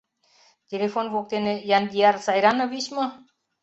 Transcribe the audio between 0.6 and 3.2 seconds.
—Телефон воктене Яндиар Сайранович мо?